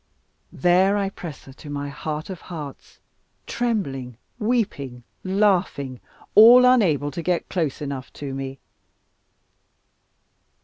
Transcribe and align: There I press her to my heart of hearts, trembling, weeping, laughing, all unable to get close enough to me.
There 0.51 0.97
I 0.97 1.09
press 1.11 1.43
her 1.45 1.53
to 1.53 1.69
my 1.69 1.89
heart 1.89 2.31
of 2.31 2.41
hearts, 2.41 2.99
trembling, 3.45 4.17
weeping, 4.39 5.03
laughing, 5.23 5.99
all 6.33 6.65
unable 6.65 7.11
to 7.11 7.21
get 7.21 7.49
close 7.49 7.83
enough 7.83 8.11
to 8.13 8.33
me. 8.33 8.57